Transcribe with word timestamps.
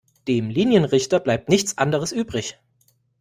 Dem 0.27 0.49
Linienrichter 0.49 1.19
bleibt 1.19 1.47
nichts 1.47 1.77
anderes 1.77 2.11
übrig. 2.11 2.57